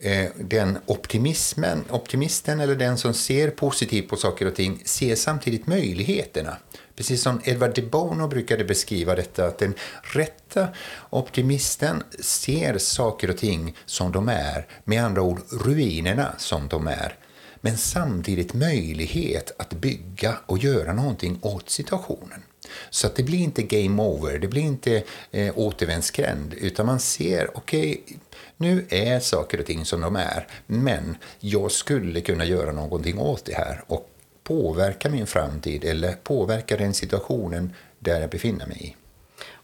Eh, 0.00 0.26
den 0.36 0.78
optimismen, 0.86 1.84
optimisten 1.90 2.60
eller 2.60 2.76
den 2.76 2.98
som 2.98 3.14
ser 3.14 3.50
positivt 3.50 4.08
på 4.08 4.16
saker 4.16 4.46
och 4.46 4.54
ting 4.54 4.82
ser 4.84 5.16
samtidigt 5.28 5.66
möjligheterna. 5.66 6.56
Precis 6.96 7.22
som 7.22 7.40
Edward 7.44 7.74
de 7.74 7.82
Bono 7.82 8.28
brukade 8.28 8.64
beskriva 8.64 9.14
detta, 9.14 9.46
att 9.46 9.58
den 9.58 9.74
rätta 10.02 10.68
optimisten 11.10 12.02
ser 12.20 12.78
saker 12.78 13.30
och 13.30 13.36
ting 13.36 13.76
som 13.86 14.12
de 14.12 14.28
är, 14.28 14.66
med 14.84 15.04
andra 15.04 15.22
ord 15.22 15.40
ruinerna 15.50 16.34
som 16.38 16.68
de 16.68 16.86
är, 16.86 17.14
men 17.60 17.76
samtidigt 17.78 18.54
möjlighet 18.54 19.52
att 19.58 19.72
bygga 19.72 20.38
och 20.46 20.58
göra 20.58 20.92
någonting 20.92 21.38
åt 21.42 21.70
situationen. 21.70 22.42
Så 22.90 23.06
att 23.06 23.16
det 23.16 23.22
blir 23.22 23.38
inte 23.38 23.62
game 23.62 24.02
over, 24.02 24.38
det 24.38 24.48
blir 24.48 24.62
inte 24.62 25.02
eh, 25.30 25.58
återvändsgränd, 25.58 26.54
utan 26.54 26.86
man 26.86 27.00
ser, 27.00 27.50
okej, 27.54 28.02
okay, 28.04 28.16
nu 28.56 28.86
är 28.88 29.20
saker 29.20 29.60
och 29.60 29.66
ting 29.66 29.84
som 29.84 30.00
de 30.00 30.16
är, 30.16 30.46
men 30.66 31.16
jag 31.40 31.72
skulle 31.72 32.20
kunna 32.20 32.44
göra 32.44 32.72
någonting 32.72 33.18
åt 33.18 33.44
det 33.44 33.54
här. 33.54 33.84
Och 33.86 34.14
påverka 34.48 35.10
min 35.10 35.26
framtid 35.26 35.84
eller 35.84 36.12
påverka 36.12 36.76
den 36.76 36.94
situationen 36.94 37.72
där 37.98 38.20
jag 38.20 38.30
befinner 38.30 38.66
mig 38.66 38.76
i. 38.80 38.96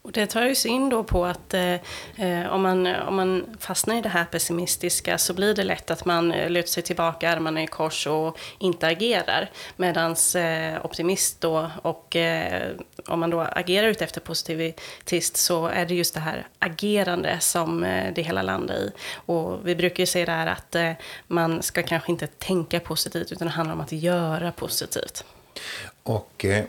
Och 0.01 0.11
det 0.11 0.27
tar 0.27 0.45
ju 0.45 0.55
sig 0.55 0.71
in 0.71 0.89
då 0.89 1.03
på 1.03 1.25
att 1.25 1.53
eh, 1.53 1.73
eh, 2.15 2.47
om, 2.53 2.61
man, 2.61 2.87
om 2.87 3.15
man 3.15 3.45
fastnar 3.59 3.95
i 3.95 4.01
det 4.01 4.09
här 4.09 4.25
pessimistiska 4.25 5.17
så 5.17 5.33
blir 5.33 5.53
det 5.53 5.63
lätt 5.63 5.91
att 5.91 6.05
man 6.05 6.31
eh, 6.31 6.49
lutar 6.49 6.67
sig 6.69 6.83
tillbaka, 6.83 7.31
armarna 7.31 7.63
i 7.63 7.67
kors 7.67 8.07
och 8.07 8.37
inte 8.59 8.87
agerar. 8.87 9.49
Medan 9.75 10.15
eh, 10.35 10.85
optimist 10.85 11.41
då, 11.41 11.71
och 11.81 12.15
eh, 12.15 12.71
om 13.07 13.19
man 13.19 13.29
då 13.29 13.41
agerar 13.41 13.87
utefter 13.87 14.21
positivitist 14.21 14.75
positivist 15.15 15.37
så 15.37 15.67
är 15.67 15.85
det 15.85 15.95
just 15.95 16.13
det 16.13 16.19
här 16.19 16.47
agerande 16.59 17.39
som 17.39 17.83
eh, 17.83 18.13
det 18.13 18.21
hela 18.21 18.41
landar 18.41 18.75
i. 18.75 18.91
Och 19.25 19.67
vi 19.67 19.75
brukar 19.75 20.03
ju 20.03 20.07
säga 20.07 20.25
där 20.25 20.47
att 20.47 20.75
eh, 20.75 20.91
man 21.27 21.61
ska 21.63 21.83
kanske 21.83 22.11
inte 22.11 22.27
tänka 22.27 22.79
positivt 22.79 23.31
utan 23.31 23.47
det 23.47 23.53
handlar 23.53 23.75
om 23.75 23.81
att 23.81 23.91
göra 23.91 24.51
positivt. 24.51 25.23
Och 26.03 26.45
eh, 26.45 26.65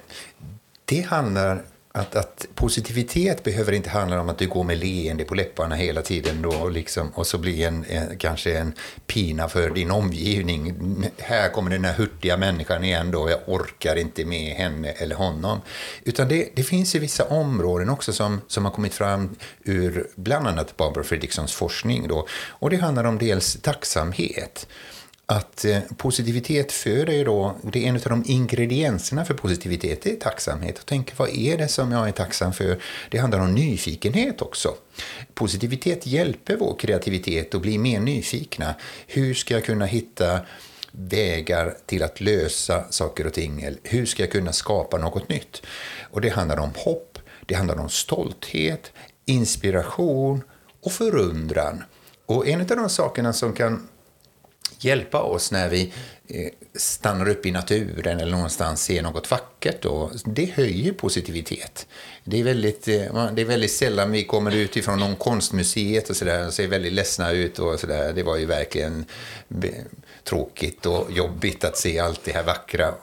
det 0.84 1.00
handlar 1.00 1.62
att, 1.96 2.16
att, 2.16 2.46
positivitet 2.54 3.44
behöver 3.44 3.72
inte 3.72 3.90
handla 3.90 4.20
om 4.20 4.28
att 4.28 4.38
du 4.38 4.48
går 4.48 4.64
med 4.64 4.78
leende 4.78 5.24
på 5.24 5.34
läpparna 5.34 5.74
hela 5.74 6.02
tiden 6.02 6.42
då, 6.42 6.50
och, 6.50 6.70
liksom, 6.70 7.08
och 7.08 7.26
så 7.26 7.38
blir 7.38 7.66
en, 7.66 7.84
en, 7.84 8.18
kanske 8.18 8.58
en 8.58 8.72
pina 9.06 9.48
för 9.48 9.70
din 9.70 9.90
omgivning. 9.90 10.74
Här 11.18 11.48
kommer 11.48 11.70
den 11.70 11.84
här 11.84 11.94
hurtiga 11.94 12.36
människan 12.36 12.84
igen 12.84 13.10
då, 13.10 13.30
jag 13.30 13.40
orkar 13.46 13.96
inte 13.96 14.24
med 14.24 14.56
henne 14.56 14.90
eller 14.90 15.16
honom. 15.16 15.60
Utan 16.04 16.28
det, 16.28 16.48
det 16.54 16.62
finns 16.62 16.94
ju 16.94 16.98
vissa 16.98 17.24
områden 17.24 17.88
också 17.88 18.12
som, 18.12 18.40
som 18.46 18.64
har 18.64 18.72
kommit 18.72 18.94
fram 18.94 19.36
ur 19.64 20.06
bland 20.16 20.46
annat 20.46 20.76
Barbara 20.76 21.04
Fredriksons 21.04 21.52
forskning 21.52 22.08
då, 22.08 22.26
och 22.48 22.70
det 22.70 22.76
handlar 22.76 23.04
om 23.04 23.18
dels 23.18 23.58
tacksamhet 23.62 24.66
att 25.26 25.64
eh, 25.64 25.78
positivitet 25.96 26.72
föder 26.72 27.12
ju 27.12 27.24
då, 27.24 27.56
det 27.72 27.84
är 27.84 27.88
en 27.88 27.96
av 27.96 28.02
de 28.02 28.24
ingredienserna 28.26 29.24
för 29.24 29.34
positivitet, 29.34 30.02
det 30.02 30.12
är 30.12 30.16
tacksamhet. 30.16 30.78
Och 30.78 30.86
tänk, 30.86 31.18
vad 31.18 31.28
är 31.28 31.58
det 31.58 31.68
som 31.68 31.92
jag 31.92 32.08
är 32.08 32.12
tacksam 32.12 32.52
för? 32.52 32.82
Det 33.10 33.18
handlar 33.18 33.40
om 33.40 33.54
nyfikenhet 33.54 34.42
också. 34.42 34.74
Positivitet 35.34 36.06
hjälper 36.06 36.56
vår 36.56 36.76
kreativitet 36.78 37.54
att 37.54 37.62
bli 37.62 37.78
mer 37.78 38.00
nyfikna. 38.00 38.74
Hur 39.06 39.34
ska 39.34 39.54
jag 39.54 39.64
kunna 39.64 39.86
hitta 39.86 40.40
vägar 40.96 41.76
till 41.86 42.02
att 42.02 42.20
lösa 42.20 42.84
saker 42.90 43.26
och 43.26 43.32
ting. 43.32 43.62
Eller 43.62 43.78
hur 43.82 44.06
ska 44.06 44.22
jag 44.22 44.32
kunna 44.32 44.52
skapa 44.52 44.98
något 44.98 45.28
nytt? 45.28 45.62
Och 46.10 46.20
det 46.20 46.28
handlar 46.28 46.58
om 46.58 46.70
hopp, 46.76 47.18
det 47.46 47.54
handlar 47.54 47.80
om 47.80 47.88
stolthet, 47.88 48.92
inspiration 49.24 50.42
och 50.82 50.92
förundran. 50.92 51.84
Och 52.26 52.48
en 52.48 52.60
av 52.60 52.66
de 52.66 52.88
sakerna 52.88 53.32
som 53.32 53.52
kan 53.52 53.88
hjälpa 54.78 55.22
oss 55.22 55.52
när 55.52 55.68
vi 55.68 55.92
eh, 56.28 56.48
stannar 56.74 57.28
upp 57.28 57.46
i 57.46 57.50
naturen 57.50 58.20
eller 58.20 58.32
någonstans 58.32 58.82
ser 58.82 59.02
något 59.02 59.30
vackert. 59.30 59.82
Då, 59.82 60.10
det 60.24 60.44
höjer 60.44 60.92
positivitet. 60.92 61.86
Det 62.24 62.40
är, 62.40 62.44
väldigt, 62.44 62.88
eh, 62.88 63.32
det 63.32 63.42
är 63.42 63.44
väldigt 63.44 63.72
sällan 63.72 64.12
vi 64.12 64.24
kommer 64.24 64.54
ut 64.54 64.76
ifrån 64.76 64.98
någon 64.98 65.16
konstmuseet 65.16 66.10
och 66.10 66.16
sådär 66.16 66.46
och 66.46 66.52
ser 66.52 66.68
väldigt 66.68 66.92
ledsna 66.92 67.30
ut. 67.30 67.58
och 67.58 67.80
så 67.80 67.86
där. 67.86 68.12
Det 68.12 68.22
var 68.22 68.36
ju 68.36 68.46
verkligen 68.46 69.04
tråkigt 70.24 70.86
och 70.86 71.12
jobbigt 71.12 71.64
att 71.64 71.76
se 71.76 71.98
allt 71.98 72.24
det 72.24 72.32
här 72.32 72.42
vackra. 72.42 72.94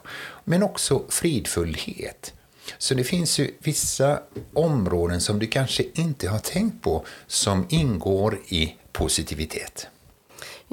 Men 0.43 0.63
också 0.63 1.03
fridfullhet. 1.09 2.33
Så 2.77 2.93
det 2.93 3.03
finns 3.03 3.39
ju 3.39 3.51
vissa 3.59 4.19
områden 4.53 5.21
som 5.21 5.39
du 5.39 5.47
kanske 5.47 5.83
inte 5.93 6.29
har 6.29 6.39
tänkt 6.39 6.83
på 6.83 7.05
som 7.27 7.67
ingår 7.69 8.39
i 8.47 8.75
positivitet. 8.91 9.87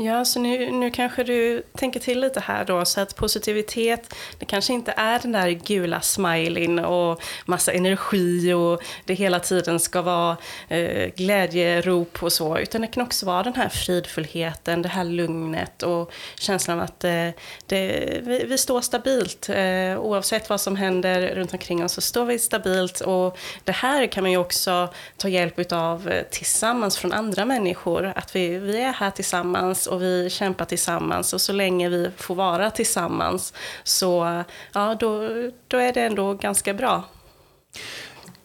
Ja, 0.03 0.25
så 0.25 0.41
nu, 0.41 0.71
nu 0.71 0.91
kanske 0.91 1.25
du 1.25 1.63
tänker 1.75 2.01
till 2.01 2.21
lite 2.21 2.41
här 2.41 2.65
då, 2.65 2.85
så 2.85 3.01
att 3.01 3.17
positivitet, 3.17 4.15
det 4.39 4.45
kanske 4.45 4.73
inte 4.73 4.95
är 4.97 5.19
den 5.19 5.33
där 5.33 5.51
gula 5.51 6.01
smileyn 6.01 6.79
och 6.79 7.23
massa 7.45 7.73
energi 7.73 8.53
och 8.53 8.83
det 9.05 9.15
hela 9.15 9.41
tiden 9.41 9.81
ska 9.81 10.03
vara 10.03 10.37
eh, 10.69 11.11
glädjerop 11.17 12.23
och 12.23 12.33
så, 12.33 12.59
utan 12.59 12.81
det 12.81 12.87
kan 12.87 13.03
också 13.03 13.27
vara 13.27 13.43
den 13.43 13.55
här 13.55 13.69
fridfullheten, 13.69 14.83
det 14.83 14.89
här 14.89 15.05
lugnet 15.05 15.83
och 15.83 16.13
känslan 16.39 16.79
av 16.79 16.85
att 16.85 17.05
eh, 17.05 17.29
det, 17.67 18.21
vi, 18.23 18.45
vi, 18.49 18.59
står 18.59 18.81
stabilt. 18.81 19.49
Eh, 19.49 20.01
oavsett 20.01 20.51
vad 20.51 20.61
som 20.61 20.77
händer 20.77 21.35
runt 21.35 21.53
omkring 21.53 21.85
oss 21.85 21.93
så 21.93 22.01
står 22.01 22.25
vi 22.25 22.39
stabilt 22.39 23.01
och 23.01 23.39
det 23.65 23.73
här 23.73 24.07
kan 24.07 24.25
man 24.25 24.31
ju 24.31 24.37
också 24.37 24.89
ta 25.17 25.29
hjälp 25.29 25.73
av 25.73 26.09
eh, 26.09 26.23
tillsammans 26.31 26.99
från 26.99 27.13
andra 27.13 27.45
människor, 27.45 28.13
att 28.17 28.37
vi, 28.37 28.59
vi 28.59 28.83
är 28.83 28.93
här 28.93 29.11
tillsammans 29.11 29.90
och 29.91 30.03
vi 30.03 30.31
kämpar 30.31 30.65
tillsammans 30.65 31.33
och 31.33 31.41
så 31.41 31.53
länge 31.53 31.89
vi 31.89 32.11
får 32.17 32.35
vara 32.35 32.71
tillsammans 32.71 33.53
så 33.85 34.43
ja, 34.73 34.97
då, 35.01 35.29
då 35.69 35.77
är 35.77 35.93
det 35.93 36.01
ändå 36.03 36.35
ganska 36.35 36.75
bra. 36.75 37.05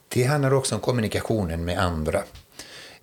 Det 0.08 0.24
handlar 0.24 0.54
också 0.54 0.76
om 0.76 0.82
kommunikationen 0.82 1.66
med 1.66 1.80
andra. 1.80 2.24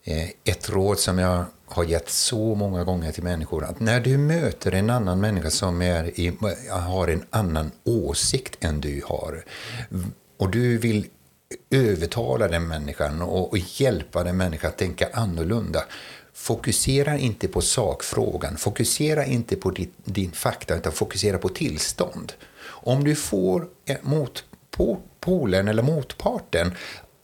Eh, 0.05 0.29
ett 0.45 0.71
råd 0.71 0.99
som 0.99 1.19
jag 1.19 1.45
har 1.67 1.85
gett 1.85 2.11
så 2.11 2.55
många 2.55 2.85
gånger 2.85 3.13
till 3.13 3.23
människor, 3.23 3.65
att 3.65 3.81
när 3.81 4.01
du 4.01 4.19
möter 4.19 4.73
en 4.73 4.91
annan 4.91 5.21
människa 5.21 5.51
som 5.51 5.83
är 5.83 6.21
i, 6.21 6.33
har 6.71 7.09
en 7.09 7.25
annan 7.31 7.71
åsikt 7.85 8.65
än 8.65 8.81
du 8.81 9.03
har, 9.07 9.45
och 10.39 10.51
du 10.51 10.79
vill 10.79 11.07
övertala 11.71 12.49
den 12.49 12.69
människan 12.69 13.23
och 13.23 13.59
hjälpa 13.59 14.25
den 14.25 14.37
människan 14.37 14.71
att 14.71 14.79
tänka 14.79 15.09
annorlunda, 15.13 15.85
Fokusera 16.43 17.19
inte 17.19 17.49
på 17.49 17.61
sakfrågan, 17.61 18.57
fokusera 18.57 19.25
inte 19.25 19.57
på 19.57 19.71
din, 19.71 19.91
din 20.05 20.33
fakta, 20.33 20.77
utan 20.77 20.93
fokusera 20.93 21.39
på 21.39 21.49
tillstånd. 21.49 22.33
Om 22.65 23.05
du 23.05 23.15
får 23.15 23.69
eh, 23.87 23.97
mot, 24.03 24.45
polen 25.21 25.69
eller 25.69 25.83
motparten 25.83 26.75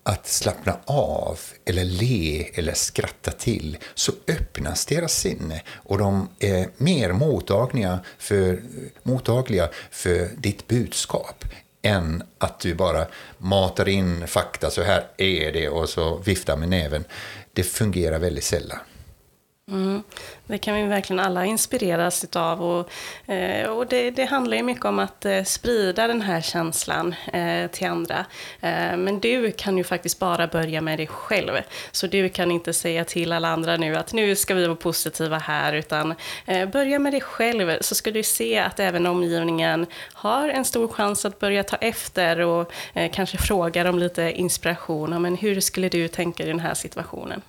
att 0.03 0.27
slappna 0.27 0.79
av, 0.85 1.41
eller 1.65 1.85
le 1.85 2.51
eller 2.55 2.75
skratta 2.75 3.31
till 3.31 3.79
så 3.95 4.13
öppnas 4.29 4.87
deras 4.87 5.13
sinne 5.13 5.63
och 5.69 5.99
de 5.99 6.29
är 6.39 6.69
mer 6.77 7.13
mottagliga 7.13 8.01
för, 8.19 8.63
mottagliga 9.03 9.69
för 9.91 10.29
ditt 10.37 10.69
budskap 10.69 11.45
än 11.83 12.23
att 12.39 12.61
du 12.61 12.75
bara 12.75 13.07
matar 13.39 13.89
in 13.89 14.27
fakta, 14.27 14.71
så 14.71 14.83
här 14.83 15.07
är 15.17 15.53
det, 15.53 15.69
och 15.69 15.89
så 15.89 16.17
viftar 16.17 16.57
med 16.57 16.69
näven. 16.69 17.05
Det 17.53 17.63
fungerar 17.63 18.19
väldigt 18.19 18.45
sällan. 18.45 18.79
Mm. 19.71 20.03
Det 20.47 20.59
kan 20.59 20.75
vi 20.75 20.83
verkligen 20.83 21.21
alla 21.21 21.45
inspireras 21.45 22.25
utav. 22.25 22.63
Och, 22.63 22.91
eh, 23.33 23.71
och 23.71 23.87
det, 23.87 24.11
det, 24.11 24.25
handlar 24.25 24.57
ju 24.57 24.63
mycket 24.63 24.85
om 24.85 24.99
att 24.99 25.25
eh, 25.25 25.43
sprida 25.45 26.07
den 26.07 26.23
här 26.23 26.41
känslan 26.41 27.15
eh, 27.33 27.71
till 27.71 27.87
andra. 27.87 28.27
Men 28.97 29.21
du 29.21 29.53
kan 29.53 29.79
ju 29.79 29.85
faktiskt 29.85 30.19
bara 30.19 30.47
börja 30.47 30.81
med 30.81 30.99
dig 30.99 31.07
själv. 31.07 31.53
Så 31.91 32.07
du 32.07 32.29
kan 32.29 32.51
inte 32.51 32.73
säga 32.73 33.05
till 33.05 33.33
alla 33.33 33.49
andra 33.49 33.77
nu 33.77 33.97
att 33.97 34.13
nu 34.13 34.37
ska 34.37 34.55
vi 34.55 34.67
vara 34.67 34.77
positiva 34.77 35.39
här, 35.39 35.73
utan 35.73 36.15
börja 36.73 36.99
med 36.99 37.13
dig 37.13 37.21
själv 37.21 37.79
så 37.81 37.95
ska 37.95 38.11
du 38.11 38.23
se 38.23 38.59
att 38.59 38.81
även 38.81 39.07
omgivningen 39.07 39.87
har 40.13 40.49
en 40.49 40.65
stor 40.65 40.89
chans 40.89 41.25
att 41.25 41.39
börja 41.39 41.65
ta 41.65 41.77
efter 41.77 42.41
och 42.41 42.73
kanske 43.13 43.39
fråga 43.39 43.91
om 43.91 43.99
lite 43.99 44.23
inspiration. 44.23 45.23
Men 45.23 45.37
hur 45.37 45.61
skulle 45.61 45.89
du 45.89 46.09
tänka 46.09 46.43
i 46.43 46.47
den 46.47 46.61
här 46.61 46.75
situationen? 46.75 47.43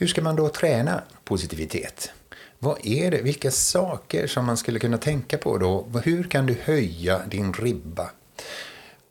Hur 0.00 0.06
ska 0.06 0.22
man 0.22 0.36
då 0.36 0.48
träna 0.48 1.02
positivitet? 1.24 2.12
Vad 2.58 2.86
är 2.86 3.10
det, 3.10 3.22
vilka 3.22 3.50
saker 3.50 4.26
som 4.26 4.46
man 4.46 4.56
skulle 4.56 4.78
kunna 4.78 4.98
tänka 4.98 5.38
på 5.38 5.58
då? 5.58 6.00
Hur 6.04 6.24
kan 6.24 6.46
du 6.46 6.56
höja 6.62 7.22
din 7.30 7.52
ribba? 7.52 8.10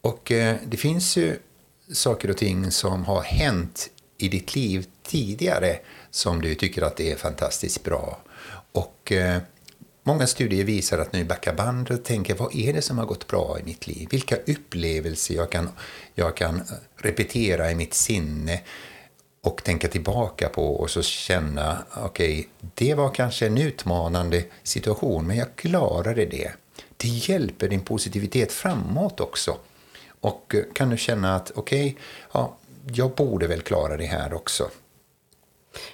Och 0.01 0.31
eh, 0.31 0.55
det 0.65 0.77
finns 0.77 1.17
ju 1.17 1.39
saker 1.93 2.29
och 2.29 2.37
ting 2.37 2.71
som 2.71 3.05
har 3.05 3.21
hänt 3.21 3.89
i 4.17 4.27
ditt 4.29 4.55
liv 4.55 4.85
tidigare 5.03 5.79
som 6.11 6.41
du 6.41 6.55
tycker 6.55 6.81
att 6.81 6.97
det 6.97 7.11
är 7.11 7.15
fantastiskt 7.15 7.83
bra. 7.83 8.19
Och 8.71 9.11
eh, 9.11 9.41
många 10.03 10.27
studier 10.27 10.63
visar 10.63 10.99
att 10.99 11.13
nu 11.13 11.23
backar 11.23 11.53
bandet 11.53 11.99
och 11.99 12.05
tänker 12.05 12.35
vad 12.35 12.55
är 12.55 12.73
det 12.73 12.81
som 12.81 12.97
har 12.97 13.05
gått 13.05 13.27
bra 13.27 13.59
i 13.59 13.63
mitt 13.63 13.87
liv? 13.87 14.07
Vilka 14.11 14.35
upplevelser 14.35 15.35
jag 15.35 15.51
kan, 15.51 15.69
jag 16.15 16.37
kan 16.37 16.55
eh, 16.55 16.63
repetera 16.97 17.71
i 17.71 17.75
mitt 17.75 17.93
sinne? 17.93 18.61
Och 19.41 19.63
tänka 19.63 19.87
tillbaka 19.87 20.49
på 20.49 20.75
och 20.75 20.89
så 20.89 21.01
känna, 21.01 21.77
okej, 21.95 22.39
okay, 22.39 22.45
det 22.75 22.93
var 22.93 23.09
kanske 23.09 23.47
en 23.47 23.57
utmanande 23.57 24.43
situation, 24.63 25.27
men 25.27 25.37
jag 25.37 25.55
klarade 25.55 26.25
det. 26.25 26.51
Det 26.97 27.07
hjälper 27.07 27.67
din 27.67 27.81
positivitet 27.81 28.51
framåt 28.51 29.19
också. 29.19 29.57
Och 30.21 30.55
eh, 30.55 30.63
kan 30.73 30.89
du 30.89 30.97
känna 30.97 31.35
att, 31.35 31.51
okej, 31.55 31.89
okay, 31.89 32.01
ja, 32.31 32.55
jag 32.93 33.11
borde 33.11 33.47
väl 33.47 33.61
klara 33.61 33.97
det 33.97 34.05
här 34.05 34.33
också. 34.33 34.69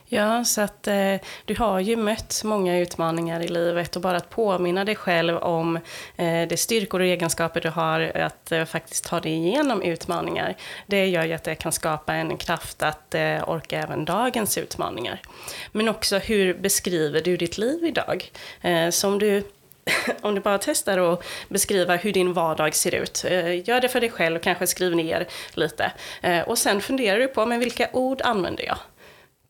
Ja, 0.05 0.44
så 0.44 0.62
att 0.62 0.88
eh, 0.88 1.15
du 1.46 1.55
har 1.55 1.79
ju 1.79 1.96
mött 1.96 2.41
många 2.44 2.79
utmaningar 2.79 3.39
i 3.39 3.48
livet 3.48 3.96
och 3.96 4.01
bara 4.01 4.17
att 4.17 4.29
påminna 4.29 4.86
dig 4.86 4.96
själv 4.96 5.38
om 5.38 5.75
eh, 6.15 6.48
de 6.48 6.58
styrkor 6.58 7.00
och 7.00 7.05
egenskaper 7.05 7.62
du 7.62 7.70
har 7.70 8.17
att 8.17 8.51
eh, 8.51 8.65
faktiskt 8.65 9.05
ta 9.05 9.20
dig 9.20 9.32
igenom 9.32 9.82
utmaningar. 9.82 10.55
Det 10.88 11.05
gör 11.05 11.25
ju 11.25 11.34
att 11.34 11.44
det 11.44 11.55
kan 11.55 11.72
skapa 11.72 12.13
en 12.13 12.38
kraft 12.38 12.84
att 12.84 13.15
eh, 13.15 13.50
orka 13.50 13.79
även 13.79 14.05
dagens 14.05 14.58
utmaningar. 14.58 15.22
Men 15.72 15.89
också 15.89 16.17
hur 16.17 16.53
beskriver 16.53 17.22
du 17.22 17.38
ditt 17.38 17.58
liv 17.58 17.86
idag? 17.86 18.32
Eh, 18.62 18.89
som 18.89 19.20
du 19.20 19.44
om 20.22 20.36
du 20.36 20.41
bara 20.41 20.58
testar 20.58 21.13
att 21.13 21.24
beskriva 21.50 21.96
hur 21.96 22.13
din 22.13 22.34
vardag 22.34 22.75
ser 22.75 22.96
ut. 22.96 23.25
Eh, 23.27 23.70
gör 23.70 23.82
det 23.82 23.89
för 23.89 24.01
dig 24.01 24.10
själv, 24.10 24.39
kanske 24.39 24.67
skriv 24.67 24.96
ner 24.96 25.27
lite. 25.53 25.91
Eh, 26.22 26.41
och 26.41 26.58
sen 26.58 26.82
funderar 26.82 27.20
du 27.20 27.27
på, 27.27 27.46
men 27.46 27.60
vilka 27.60 27.89
ord 27.94 28.22
använder 28.22 28.65
jag? 28.65 28.77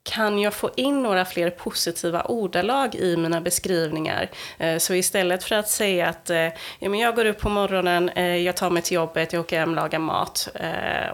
Kan 0.06 0.40
jag 0.40 0.54
få 0.54 0.70
in 0.76 1.04
några 1.04 1.26
fler 1.26 1.50
positiva 1.50 2.24
ordalag 2.24 2.96
i 2.96 3.18
mina 3.18 3.42
beskrivningar? 3.42 4.30
Eh, 4.58 4.78
så 4.78 4.94
istället 4.94 5.44
för 5.44 5.56
att 5.56 5.70
säga 5.70 6.08
att 6.08 6.30
eh, 6.30 6.38
ja, 6.80 6.90
men 6.90 7.00
jag 7.00 7.16
går 7.16 7.26
upp 7.26 7.40
på 7.40 7.50
morgonen, 7.50 8.10
eh, 8.10 8.36
jag 8.36 8.58
tar 8.58 8.70
mig 8.70 8.82
till 8.82 8.96
jobbet, 8.96 9.34
jag 9.34 9.40
åker 9.40 9.60
hem, 9.60 9.76
lagar 9.76 10.00
mat 10.00 10.50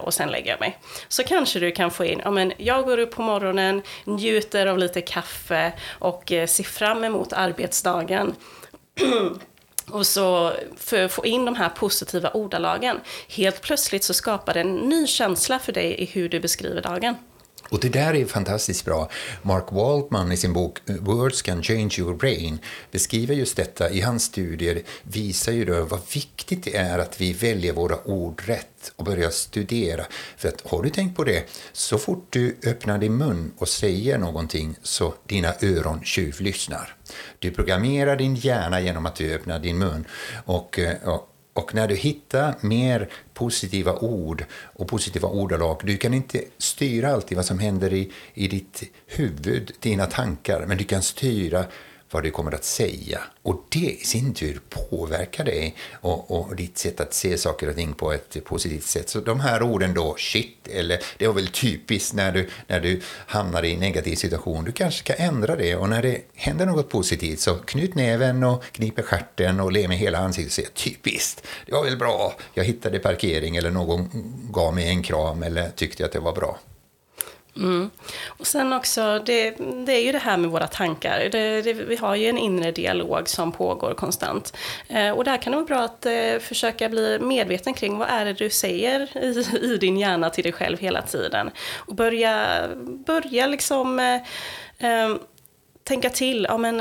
och 0.00 0.14
sen 0.14 0.28
lägger 0.28 0.50
jag 0.50 0.60
mig. 0.60 0.78
Så 1.08 1.22
kanske 1.24 1.60
du 1.60 1.72
kan 1.72 1.90
få 1.90 2.04
in, 2.04 2.20
ja 2.24 2.30
men 2.30 2.52
jag 2.56 2.84
går 2.84 2.98
upp 2.98 3.10
på 3.10 3.22
morgonen, 3.22 3.82
njuter 4.04 4.66
av 4.66 4.78
lite 4.78 5.00
kaffe 5.00 5.72
och 5.98 6.24
ser 6.28 6.62
fram 6.62 7.04
emot 7.04 7.32
arbetsdagen. 7.32 8.34
och 9.90 10.06
så 10.06 10.52
för 10.76 11.04
att 11.04 11.12
få 11.12 11.26
in 11.26 11.44
de 11.44 11.54
här 11.54 11.68
positiva 11.68 12.30
ordalagen. 12.30 13.00
Helt 13.28 13.60
plötsligt 13.60 14.04
så 14.04 14.14
skapar 14.14 14.54
det 14.54 14.60
en 14.60 14.74
ny 14.76 15.06
känsla 15.06 15.58
för 15.58 15.72
dig 15.72 15.94
i 15.94 16.04
hur 16.04 16.28
du 16.28 16.40
beskriver 16.40 16.82
dagen. 16.82 17.16
Och 17.72 17.80
det 17.80 17.88
där 17.88 18.14
är 18.14 18.24
fantastiskt 18.24 18.84
bra. 18.84 19.08
Mark 19.42 19.64
Waltman 19.70 20.32
i 20.32 20.36
sin 20.36 20.52
bok 20.52 20.78
eh, 20.86 20.96
Words 20.96 21.42
can 21.42 21.62
change 21.62 21.94
your 21.98 22.14
brain 22.14 22.58
beskriver 22.90 23.34
just 23.34 23.56
detta. 23.56 23.90
I 23.90 24.00
hans 24.00 24.24
studier 24.24 24.82
visar 25.02 25.52
ju 25.52 25.64
då 25.64 25.84
vad 25.84 26.00
viktigt 26.14 26.64
det 26.64 26.76
är 26.76 26.98
att 26.98 27.20
vi 27.20 27.32
väljer 27.32 27.72
våra 27.72 28.06
ord 28.06 28.42
rätt 28.46 28.92
och 28.96 29.04
börjar 29.04 29.30
studera. 29.30 30.04
För 30.36 30.48
att 30.48 30.70
har 30.70 30.82
du 30.82 30.90
tänkt 30.90 31.16
på 31.16 31.24
det, 31.24 31.44
så 31.72 31.98
fort 31.98 32.26
du 32.30 32.56
öppnar 32.66 32.98
din 32.98 33.16
mun 33.16 33.52
och 33.58 33.68
säger 33.68 34.18
någonting 34.18 34.76
så 34.82 35.14
dina 35.26 35.54
öron 35.60 36.04
tjuvlyssnar. 36.04 36.96
Du 37.38 37.50
programmerar 37.50 38.16
din 38.16 38.34
hjärna 38.34 38.80
genom 38.80 39.06
att 39.06 39.16
du 39.16 39.34
öppnar 39.34 39.58
din 39.58 39.78
mun 39.78 40.04
och, 40.44 40.78
eh, 40.78 41.08
och 41.08 41.31
och 41.54 41.74
när 41.74 41.88
du 41.88 41.94
hittar 41.94 42.54
mer 42.60 43.08
positiva 43.34 43.98
ord 43.98 44.44
och 44.52 44.88
positiva 44.88 45.28
ordalag, 45.28 45.80
du 45.84 45.96
kan 45.96 46.14
inte 46.14 46.44
styra 46.58 47.12
alltid 47.12 47.36
vad 47.36 47.46
som 47.46 47.58
händer 47.58 47.92
i, 47.92 48.12
i 48.34 48.48
ditt 48.48 48.82
huvud, 49.06 49.72
dina 49.80 50.06
tankar, 50.06 50.64
men 50.66 50.78
du 50.78 50.84
kan 50.84 51.02
styra 51.02 51.64
vad 52.12 52.22
du 52.22 52.30
kommer 52.30 52.54
att 52.54 52.64
säga. 52.64 53.20
Och 53.42 53.64
det 53.68 53.78
i 53.78 54.04
sin 54.04 54.34
tur 54.34 54.60
påverkar 54.68 55.44
dig 55.44 55.74
och, 55.92 56.30
och 56.30 56.56
ditt 56.56 56.78
sätt 56.78 57.00
att 57.00 57.14
se 57.14 57.38
saker 57.38 57.68
och 57.68 57.76
ting 57.76 57.94
på 57.94 58.12
ett 58.12 58.44
positivt 58.44 58.84
sätt. 58.84 59.08
Så 59.08 59.20
de 59.20 59.40
här 59.40 59.62
orden 59.62 59.94
då, 59.94 60.14
shit, 60.18 60.68
eller 60.68 61.00
det 61.18 61.26
var 61.26 61.34
väl 61.34 61.48
typiskt 61.48 62.14
när 62.14 62.32
du, 62.32 62.48
när 62.66 62.80
du 62.80 63.00
hamnar 63.26 63.62
i 63.62 63.74
en 63.74 63.80
negativ 63.80 64.16
situation. 64.16 64.64
Du 64.64 64.72
kanske 64.72 65.00
ska 65.00 65.14
ändra 65.14 65.56
det 65.56 65.76
och 65.76 65.88
när 65.88 66.02
det 66.02 66.20
händer 66.34 66.66
något 66.66 66.88
positivt 66.88 67.40
så 67.40 67.54
knut 67.54 67.94
näven 67.94 68.44
och 68.44 68.64
kniper 68.72 69.02
stjärten 69.02 69.60
och 69.60 69.72
le 69.72 69.88
med 69.88 69.98
hela 69.98 70.18
ansiktet 70.18 70.50
och 70.50 70.54
säger 70.54 70.68
typiskt, 70.68 71.46
det 71.66 71.72
var 71.72 71.84
väl 71.84 71.96
bra, 71.96 72.34
jag 72.54 72.64
hittade 72.64 72.98
parkering 72.98 73.56
eller 73.56 73.70
någon 73.70 74.10
gav 74.50 74.74
mig 74.74 74.88
en 74.88 75.02
kram 75.02 75.42
eller 75.42 75.70
tyckte 75.70 76.04
att 76.04 76.12
det 76.12 76.20
var 76.20 76.32
bra. 76.32 76.58
Mm. 77.56 77.90
Och 78.26 78.46
sen 78.46 78.72
också, 78.72 79.22
det, 79.26 79.50
det, 79.86 79.92
är 79.92 80.00
ju 80.00 80.12
det 80.12 80.18
här 80.18 80.36
med 80.36 80.50
våra 80.50 80.66
tankar. 80.66 81.28
Det, 81.32 81.62
det, 81.62 81.72
vi 81.72 81.96
har 81.96 82.14
ju 82.14 82.26
en 82.26 82.38
inre 82.38 82.72
dialog 82.72 83.28
som 83.28 83.52
pågår 83.52 83.94
konstant. 83.94 84.56
Eh, 84.88 85.10
och 85.10 85.24
där 85.24 85.36
kan 85.36 85.50
det 85.50 85.56
vara 85.56 85.66
bra 85.66 85.80
att 85.80 86.06
eh, 86.06 86.38
försöka 86.40 86.88
bli 86.88 87.18
medveten 87.18 87.74
kring 87.74 87.98
vad 87.98 88.08
är 88.08 88.24
det 88.24 88.32
du 88.32 88.50
säger 88.50 89.16
i, 89.16 89.46
i, 89.62 89.76
din 89.76 89.98
hjärna 89.98 90.30
till 90.30 90.44
dig 90.44 90.52
själv 90.52 90.78
hela 90.78 91.02
tiden. 91.02 91.50
Och 91.76 91.94
börja, 91.94 92.66
börja 93.06 93.46
liksom 93.46 94.00
eh, 94.00 94.14
eh 94.78 95.16
tänka 95.84 96.10
till, 96.10 96.46
ja 96.48 96.58
men 96.58 96.80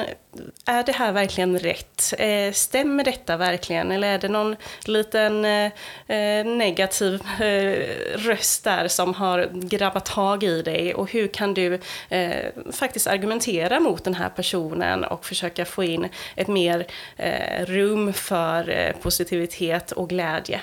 är 0.65 0.83
det 0.83 0.91
här 0.91 1.11
verkligen 1.11 1.59
rätt? 1.59 2.13
Eh, 2.17 2.53
stämmer 2.53 3.03
detta 3.03 3.37
verkligen? 3.37 3.91
Eller 3.91 4.07
är 4.07 4.19
det 4.19 4.27
någon 4.27 4.55
liten 4.85 5.45
eh, 5.45 5.71
eh, 6.07 6.45
negativ 6.45 7.21
eh, 7.41 7.87
röst 8.15 8.63
där 8.63 8.87
som 8.87 9.13
har 9.13 9.49
grabbat 9.53 10.05
tag 10.05 10.43
i 10.43 10.61
dig? 10.61 10.93
Och 10.93 11.11
hur 11.11 11.27
kan 11.27 11.53
du 11.53 11.79
eh, 12.09 12.45
faktiskt 12.71 13.07
argumentera 13.07 13.79
mot 13.79 14.03
den 14.03 14.15
här 14.15 14.29
personen 14.29 15.03
och 15.03 15.25
försöka 15.25 15.65
få 15.65 15.83
in 15.83 16.07
ett 16.35 16.47
mer 16.47 16.87
eh, 17.17 17.65
rum 17.65 18.13
för 18.13 18.93
positivitet 19.01 19.91
och 19.91 20.09
glädje? 20.09 20.61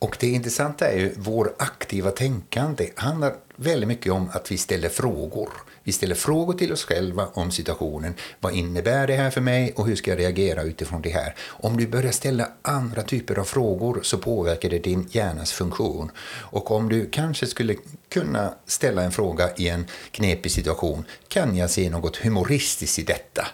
Och 0.00 0.16
det 0.20 0.26
intressanta 0.26 0.88
är 0.88 0.98
ju 0.98 1.14
vår 1.16 1.54
aktiva 1.58 2.10
tänkande 2.10 2.90
handlar 2.96 3.34
väldigt 3.60 3.88
mycket 3.88 4.12
om 4.12 4.30
att 4.32 4.52
vi 4.52 4.58
ställer 4.58 4.88
frågor. 4.88 5.48
Vi 5.82 5.92
ställer 5.92 6.14
frågor 6.14 6.54
till 6.54 6.72
oss 6.72 6.84
själva 6.84 7.28
om 7.34 7.50
situationen. 7.50 8.14
Vad 8.40 8.54
innebär 8.54 9.06
det 9.06 9.16
här 9.16 9.30
för 9.30 9.40
mig 9.40 9.72
och 9.76 9.86
hur 9.86 9.96
ska 9.96 10.10
jag 10.10 10.18
reagera 10.18 10.62
utifrån 10.62 11.02
det 11.02 11.10
här? 11.10 11.34
Om 11.40 11.76
du 11.76 11.86
börjar 11.86 12.12
ställa 12.12 12.48
andra 12.62 13.02
typer 13.02 13.38
av 13.38 13.44
frågor 13.44 14.00
så 14.02 14.18
påverkar 14.18 14.70
det 14.70 14.78
din 14.78 15.08
hjärnas 15.10 15.52
funktion. 15.52 16.10
Och 16.28 16.70
om 16.70 16.88
du 16.88 17.06
kanske 17.10 17.46
skulle 17.46 17.74
kunna 18.08 18.54
ställa 18.66 19.02
en 19.02 19.12
fråga 19.12 19.50
i 19.56 19.68
en 19.68 19.86
knepig 20.10 20.52
situation. 20.52 21.04
Kan 21.28 21.56
jag 21.56 21.70
se 21.70 21.90
något 21.90 22.16
humoristiskt 22.16 22.98
i 22.98 23.02
detta? 23.02 23.46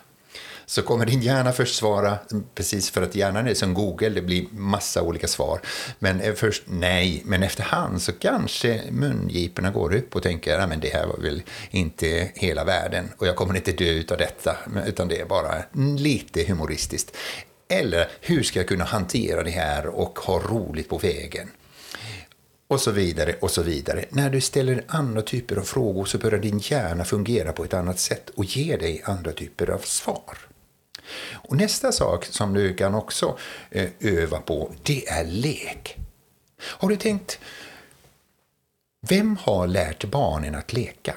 Så 0.66 0.82
kommer 0.82 1.06
din 1.06 1.22
hjärna 1.22 1.52
först 1.52 1.74
svara, 1.74 2.18
precis 2.54 2.90
för 2.90 3.02
att 3.02 3.14
hjärnan 3.14 3.48
är 3.48 3.54
som 3.54 3.74
Google, 3.74 4.08
det 4.08 4.22
blir 4.22 4.46
massa 4.50 5.02
olika 5.02 5.28
svar. 5.28 5.60
Men 5.98 6.20
eh, 6.20 6.34
först 6.34 6.62
nej, 6.66 7.22
men 7.24 7.42
efterhand 7.42 8.02
så 8.02 8.12
kanske 8.12 8.82
mungiporna 8.90 9.70
går 9.70 9.94
upp 9.94 10.16
och 10.16 10.22
tänker 10.22 10.58
att 10.58 10.82
det 10.82 10.88
här 10.88 11.06
var 11.06 11.18
väl 11.18 11.42
inte 11.70 12.30
hela 12.34 12.64
världen 12.64 13.08
och 13.18 13.26
jag 13.26 13.36
kommer 13.36 13.56
inte 13.56 13.72
dö 13.72 14.02
av 14.10 14.18
detta, 14.18 14.56
utan 14.86 15.08
det 15.08 15.20
är 15.20 15.26
bara 15.26 15.54
lite 15.96 16.44
humoristiskt. 16.44 17.16
Eller 17.68 18.08
hur 18.20 18.42
ska 18.42 18.58
jag 18.58 18.68
kunna 18.68 18.84
hantera 18.84 19.42
det 19.42 19.50
här 19.50 19.86
och 19.86 20.18
ha 20.18 20.38
roligt 20.38 20.88
på 20.88 20.98
vägen? 20.98 21.50
och 22.68 22.80
så 22.80 22.90
vidare 22.90 23.34
och 23.40 23.50
så 23.50 23.62
vidare. 23.62 24.04
När 24.08 24.30
du 24.30 24.40
ställer 24.40 24.84
andra 24.86 25.22
typer 25.22 25.56
av 25.56 25.62
frågor 25.62 26.04
så 26.04 26.18
börjar 26.18 26.38
din 26.38 26.58
hjärna 26.58 27.04
fungera 27.04 27.52
på 27.52 27.64
ett 27.64 27.74
annat 27.74 27.98
sätt 27.98 28.30
och 28.30 28.44
ge 28.44 28.76
dig 28.76 29.02
andra 29.04 29.32
typer 29.32 29.70
av 29.70 29.78
svar. 29.78 30.38
Och 31.32 31.56
nästa 31.56 31.92
sak 31.92 32.24
som 32.24 32.54
du 32.54 32.74
kan 32.74 32.94
också 32.94 33.38
eh, 33.70 33.88
öva 34.00 34.40
på, 34.40 34.72
det 34.82 35.08
är 35.08 35.24
lek. 35.24 35.96
Har 36.58 36.88
du 36.88 36.96
tänkt, 36.96 37.38
vem 39.08 39.36
har 39.36 39.66
lärt 39.66 40.04
barnen 40.04 40.54
att 40.54 40.72
leka? 40.72 41.14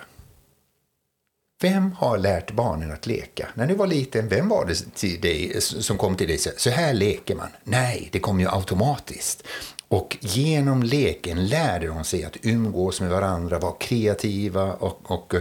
Vem 1.62 1.92
har 1.92 2.18
lärt 2.18 2.52
barnen 2.52 2.92
att 2.92 3.08
leka? 3.08 3.48
När 3.54 3.68
du 3.68 3.74
var 3.74 3.88
liten, 3.88 4.28
vem 4.28 4.50
var 4.50 4.66
det 4.66 4.96
till 4.96 5.22
dig, 5.22 5.62
som 5.62 5.98
kom 5.98 6.16
till 6.16 6.28
dig 6.28 6.36
och 6.36 6.42
sa 6.42 6.50
så 6.58 6.70
här 6.70 6.94
leker 6.94 7.36
man? 7.36 7.50
Nej, 7.64 8.10
det 8.12 8.20
kom 8.20 8.40
ju 8.40 8.50
automatiskt. 8.50 9.44
Och 9.88 10.18
genom 10.22 10.84
leken 10.84 11.48
lärde 11.48 11.88
de 11.88 12.04
sig 12.04 12.24
att 12.24 12.38
umgås 12.42 13.02
med 13.02 13.10
varandra, 13.10 13.60
vara 13.60 13.76
kreativa 13.80 14.74
och, 14.74 15.12
och, 15.12 15.34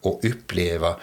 och 0.00 0.20
uppleva 0.22 0.96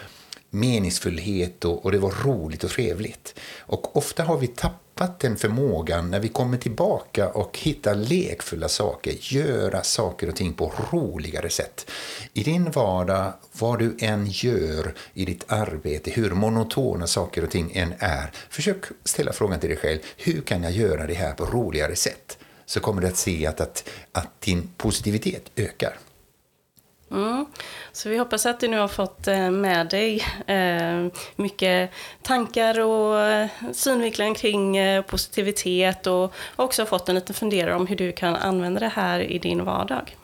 meningsfullhet 0.50 1.64
och, 1.64 1.84
och, 1.84 1.92
det 1.92 1.98
var 1.98 2.14
roligt 2.24 2.64
och 2.64 2.70
trevligt. 2.70 3.34
Och 3.58 3.96
ofta 3.96 4.22
har 4.22 4.38
vi 4.38 4.46
tappat 4.46 5.20
den 5.20 5.36
förmågan 5.36 6.10
när 6.10 6.20
vi 6.20 6.28
kommer 6.28 6.58
tillbaka 6.58 7.28
och 7.28 7.58
hittar 7.58 7.94
lekfulla 7.94 8.68
saker, 8.68 9.14
göra 9.20 9.82
saker 9.82 10.28
och 10.28 10.36
ting 10.36 10.52
på 10.52 10.72
roligare 10.92 11.50
sätt. 11.50 11.90
I 12.32 12.42
din 12.42 12.70
vardag, 12.70 13.32
vad 13.52 13.78
du 13.78 13.96
än 13.98 14.26
gör 14.26 14.94
i 15.14 15.24
ditt 15.24 15.44
arbete, 15.52 16.10
hur 16.10 16.30
monotona 16.30 17.06
saker 17.06 17.44
och 17.44 17.50
ting 17.50 17.72
än 17.74 17.94
är, 17.98 18.30
försök 18.50 18.84
ställa 19.04 19.32
frågan 19.32 19.60
till 19.60 19.68
dig 19.68 19.78
själv, 19.78 19.98
hur 20.16 20.40
kan 20.40 20.62
jag 20.62 20.72
göra 20.72 21.06
det 21.06 21.14
här 21.14 21.32
på 21.32 21.44
roligare 21.44 21.96
sätt? 21.96 22.38
Så 22.66 22.80
kommer 22.80 23.02
du 23.02 23.08
att 23.08 23.16
se 23.16 23.46
att, 23.46 23.60
att, 23.60 23.88
att 24.12 24.40
din 24.40 24.70
positivitet 24.76 25.50
ökar. 25.56 25.98
Mm. 27.10 27.46
Så 27.92 28.08
vi 28.08 28.18
hoppas 28.18 28.46
att 28.46 28.60
du 28.60 28.68
nu 28.68 28.78
har 28.78 28.88
fått 28.88 29.28
eh, 29.28 29.50
med 29.50 29.88
dig 29.88 30.24
eh, 30.46 31.06
mycket 31.36 31.90
tankar 32.22 32.80
och 32.80 33.20
eh, 33.20 33.48
synvinklar 33.72 34.34
kring 34.34 34.76
positivitet 35.02 36.06
och 36.06 36.32
också 36.56 36.86
fått 36.86 37.08
en 37.08 37.14
liten 37.14 37.34
fundering 37.34 37.74
om 37.74 37.86
hur 37.86 37.96
du 37.96 38.12
kan 38.12 38.36
använda 38.36 38.80
det 38.80 38.88
här 38.88 39.20
i 39.20 39.38
din 39.38 39.64
vardag. 39.64 40.16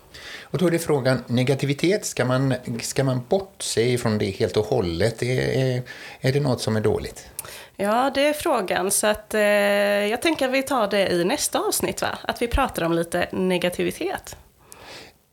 Och 0.42 0.58
då 0.58 0.66
är 0.66 0.70
det 0.70 0.78
frågan, 0.78 1.24
negativitet, 1.26 2.04
ska 2.04 2.24
man, 2.24 2.54
ska 2.82 3.04
man 3.04 3.20
bortse 3.28 3.98
från 3.98 4.18
det 4.18 4.30
helt 4.30 4.56
och 4.56 4.64
hållet? 4.64 5.22
Är, 5.22 5.82
är 6.20 6.32
det 6.32 6.40
något 6.40 6.60
som 6.60 6.76
är 6.76 6.80
dåligt? 6.80 7.30
Ja, 7.76 8.10
det 8.14 8.28
är 8.28 8.32
frågan. 8.32 8.90
Så 8.90 9.06
att, 9.06 9.34
eh, 9.34 9.40
jag 9.40 10.22
tänker 10.22 10.48
att 10.48 10.54
vi 10.54 10.62
tar 10.62 10.88
det 10.88 11.08
i 11.08 11.24
nästa 11.24 11.58
avsnitt, 11.58 12.02
va? 12.02 12.18
Att 12.22 12.42
vi 12.42 12.48
pratar 12.48 12.82
om 12.82 12.92
lite 12.92 13.28
negativitet. 13.32 14.36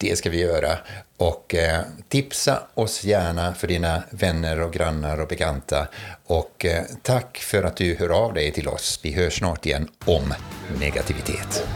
Det 0.04 0.18
ska 0.18 0.30
vi 0.30 0.40
göra. 0.42 0.78
Och 1.18 1.56
eh, 1.56 1.82
tipsa 2.10 2.64
oss 2.74 3.04
gärna 3.04 3.54
för 3.54 3.68
dina 3.68 4.04
vänner 4.10 4.62
och 4.62 4.74
grannar 4.74 5.20
och 5.20 5.28
bekanta. 5.28 5.88
Och 6.26 6.66
eh, 6.66 6.84
tack 7.02 7.38
för 7.38 7.64
att 7.64 7.78
du 7.78 7.96
hör 7.96 8.10
av 8.10 8.34
dig 8.34 8.52
till 8.52 8.68
oss. 8.68 9.00
Vi 9.04 9.14
hörs 9.14 9.38
snart 9.38 9.66
igen 9.66 9.88
om 10.06 10.34
negativitet. 10.80 11.68